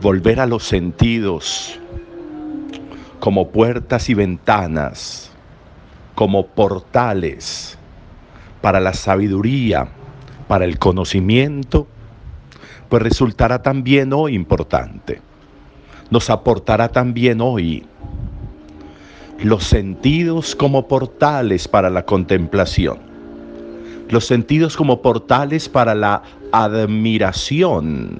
[0.00, 1.78] volver a los sentidos
[3.18, 5.30] como puertas y ventanas,
[6.14, 7.76] como portales
[8.62, 9.88] para la sabiduría,
[10.48, 11.86] para el conocimiento,
[12.88, 15.20] pues resultará también hoy importante.
[16.10, 17.84] Nos aportará también hoy
[19.42, 22.98] los sentidos como portales para la contemplación,
[24.08, 28.18] los sentidos como portales para la admiración,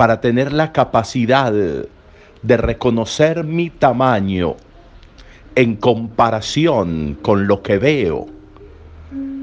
[0.00, 4.56] para tener la capacidad de reconocer mi tamaño
[5.54, 8.26] en comparación con lo que veo,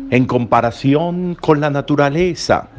[0.09, 2.69] en comparación con la naturaleza.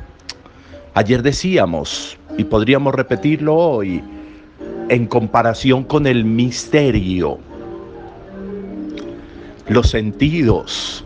[0.94, 4.02] Ayer decíamos, y podríamos repetirlo hoy,
[4.88, 7.38] en comparación con el misterio.
[9.68, 11.04] Los sentidos,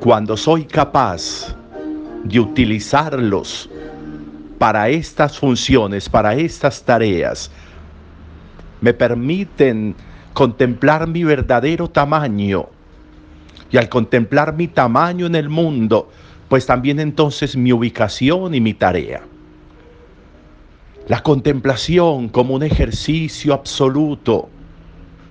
[0.00, 1.54] cuando soy capaz
[2.24, 3.68] de utilizarlos
[4.58, 7.50] para estas funciones, para estas tareas,
[8.80, 9.94] me permiten
[10.32, 12.68] contemplar mi verdadero tamaño.
[13.70, 16.10] Y al contemplar mi tamaño en el mundo,
[16.48, 19.22] pues también entonces mi ubicación y mi tarea.
[21.06, 24.48] La contemplación como un ejercicio absoluto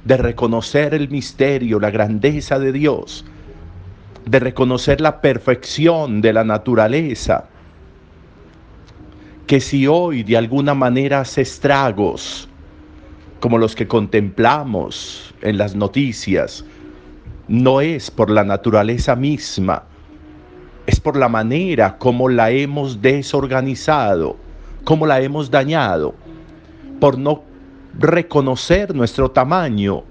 [0.06, 3.25] de reconocer el misterio, la grandeza de Dios,
[4.25, 7.45] de reconocer la perfección de la naturaleza,
[9.48, 12.47] que si hoy de alguna manera hace estragos,
[13.40, 16.66] como los que contemplamos en las noticias,
[17.47, 19.84] no es por la naturaleza misma,
[20.86, 24.38] es por la manera como la hemos desorganizado
[24.88, 26.16] cómo la hemos dañado,
[27.02, 27.44] por no
[28.00, 30.06] reconocer nuestro tamaño,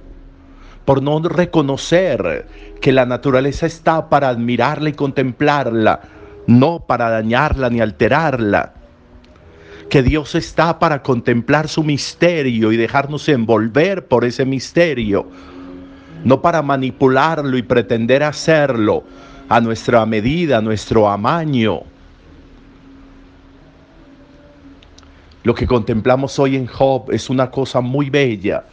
[0.85, 2.47] por no reconocer
[2.79, 6.03] que la naturaleza está para admirarla y contemplarla,
[6.47, 8.75] no para dañarla ni alterarla.
[9.89, 15.29] Que Dios está para contemplar su misterio y dejarnos envolver por ese misterio,
[16.25, 19.05] no para manipularlo y pretender hacerlo
[19.49, 21.83] a nuestra medida, a nuestro amaño.
[25.45, 28.65] Lo que contemplamos hoy en Job es una cosa muy bella.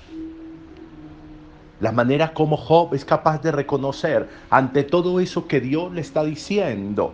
[1.79, 6.23] La manera como Job es capaz de reconocer ante todo eso que Dios le está
[6.23, 7.13] diciendo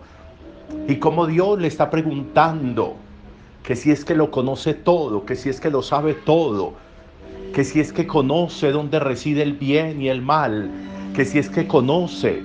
[0.88, 2.96] y como Dios le está preguntando
[3.62, 6.74] que si es que lo conoce todo, que si es que lo sabe todo,
[7.52, 10.70] que si es que conoce dónde reside el bien y el mal,
[11.14, 12.42] que si es que conoce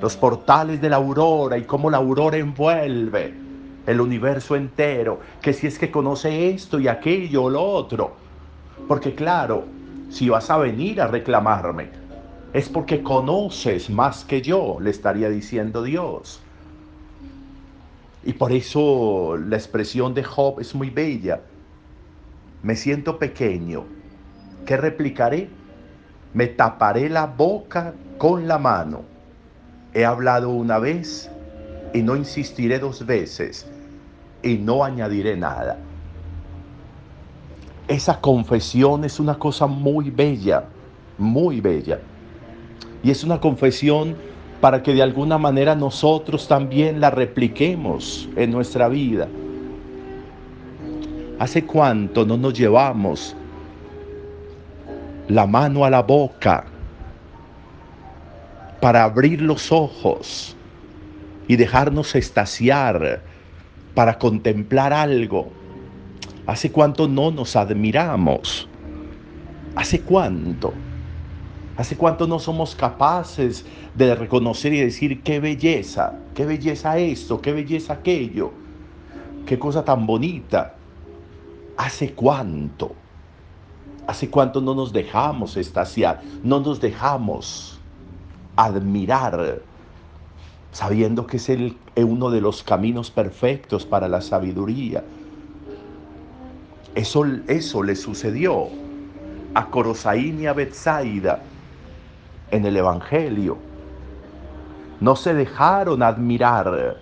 [0.00, 3.34] los portales de la aurora y cómo la aurora envuelve
[3.86, 8.12] el universo entero, que si es que conoce esto y aquello o lo otro.
[8.88, 9.64] Porque claro,
[10.10, 11.88] si vas a venir a reclamarme,
[12.52, 16.40] es porque conoces más que yo, le estaría diciendo Dios.
[18.24, 21.40] Y por eso la expresión de Job es muy bella.
[22.62, 23.84] Me siento pequeño.
[24.64, 25.50] ¿Qué replicaré?
[26.32, 29.02] Me taparé la boca con la mano.
[29.92, 31.30] He hablado una vez
[31.92, 33.66] y no insistiré dos veces
[34.42, 35.78] y no añadiré nada.
[37.86, 40.64] Esa confesión es una cosa muy bella,
[41.18, 42.00] muy bella.
[43.02, 44.16] Y es una confesión
[44.64, 49.28] para que de alguna manera nosotros también la repliquemos en nuestra vida.
[51.38, 53.36] ¿Hace cuánto no nos llevamos
[55.28, 56.64] la mano a la boca
[58.80, 60.56] para abrir los ojos
[61.46, 63.20] y dejarnos estaciar
[63.94, 65.50] para contemplar algo.
[66.46, 68.66] ¿Hace cuánto no nos admiramos?
[69.76, 70.72] ¿Hace cuánto?
[71.76, 77.52] ¿Hace cuánto no somos capaces de reconocer y decir qué belleza, qué belleza esto, qué
[77.52, 78.52] belleza aquello,
[79.44, 80.76] qué cosa tan bonita?
[81.76, 82.92] ¿Hace cuánto?
[84.06, 87.80] ¿Hace cuánto no nos dejamos estaciar, no nos dejamos
[88.54, 89.62] admirar
[90.74, 95.04] sabiendo que es el, uno de los caminos perfectos para la sabiduría.
[96.96, 98.68] Eso, eso le sucedió
[99.54, 101.42] a Corosaín y a Betsaida
[102.54, 103.58] en el Evangelio.
[105.00, 106.96] No se dejaron admirar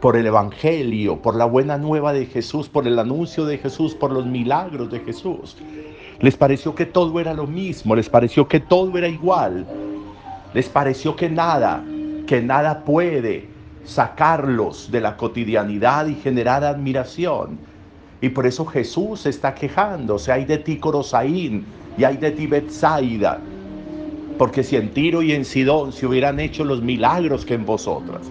[0.00, 4.12] por el Evangelio, por la buena nueva de Jesús, por el anuncio de Jesús, por
[4.12, 5.56] los milagros de Jesús.
[6.20, 9.66] Les pareció que todo era lo mismo, les pareció que todo era igual
[10.54, 11.84] les pareció que nada,
[12.28, 13.48] que nada puede
[13.84, 17.58] sacarlos de la cotidianidad y generar admiración.
[18.20, 22.46] Y por eso Jesús está quejando, o hay de ti Corosaín y hay de ti
[22.46, 23.38] Betsaida.
[24.38, 28.22] Porque si en Tiro y en Sidón se hubieran hecho los milagros que en vosotras,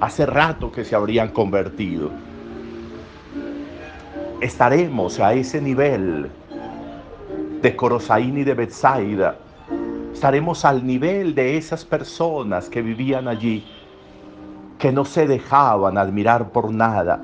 [0.00, 2.10] hace rato que se habrían convertido.
[4.40, 6.28] estaremos a ese nivel
[7.62, 9.36] de Corosaín y de Bethsaida.
[10.12, 13.64] Estaremos al nivel de esas personas que vivían allí,
[14.78, 17.22] que no se dejaban admirar por nada,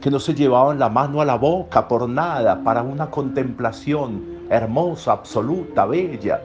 [0.00, 5.12] que no se llevaban la mano a la boca por nada para una contemplación hermosa,
[5.12, 6.40] absoluta, bella.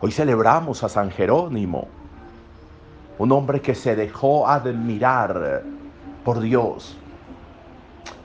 [0.00, 1.88] Hoy celebramos a San Jerónimo,
[3.18, 5.62] un hombre que se dejó admirar
[6.24, 6.96] por Dios,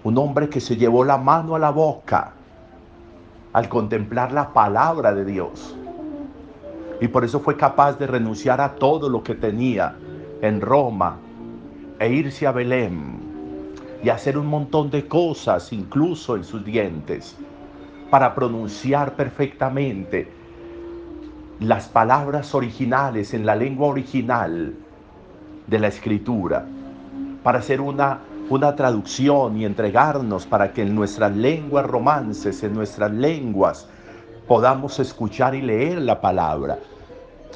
[0.04, 2.34] un hombre que se llevó la mano a la boca
[3.54, 5.75] al contemplar la palabra de Dios.
[7.00, 9.96] Y por eso fue capaz de renunciar a todo lo que tenía
[10.42, 11.18] en Roma,
[12.00, 13.27] e irse a Belén
[14.04, 17.36] y hacer un montón de cosas, incluso en sus dientes,
[18.10, 20.32] para pronunciar perfectamente
[21.60, 24.76] las palabras originales en la lengua original
[25.66, 26.66] de la escritura,
[27.44, 33.12] para hacer una, una traducción y entregarnos para que en nuestras lenguas romances, en nuestras
[33.12, 33.90] lenguas,
[34.48, 36.78] podamos escuchar y leer la palabra.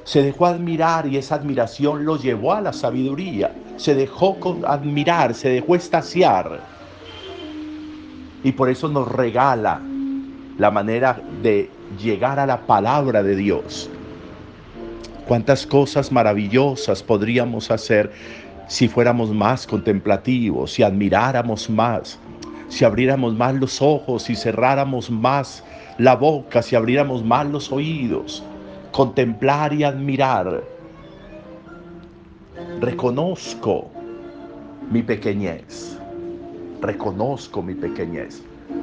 [0.04, 3.52] Se dejó admirar y esa admiración lo llevó a la sabiduría
[3.82, 6.60] se dejó admirar, se dejó estaciar.
[8.44, 9.82] Y por eso nos regala
[10.58, 11.70] la manera de
[12.02, 13.90] llegar a la palabra de Dios.
[15.28, 18.12] Cuántas cosas maravillosas podríamos hacer
[18.68, 22.20] si fuéramos más contemplativos, si admiráramos más,
[22.70, 25.64] si abriéramos más los ojos, si cerráramos más
[25.98, 28.44] la boca, si abriéramos más los oídos.
[28.92, 30.64] Contemplar y admirar
[32.82, 33.92] reconozco
[34.92, 35.98] mi pequeñez,
[36.82, 38.42] reconozco mi pequeñez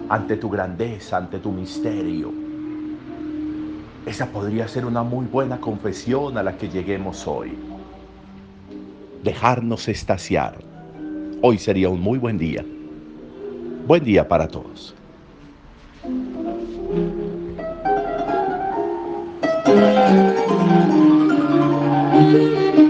[0.08, 2.32] ante tu grandeza, ante tu misterio.
[4.06, 7.58] Esa podría ser una muy buena confesión a la que lleguemos hoy.
[9.22, 10.56] Dejarnos estaciar.
[11.42, 12.64] Hoy sería un muy buen día.
[13.86, 14.94] Buen día para todos.
[19.68, 20.38] Thank
[22.78, 22.87] you.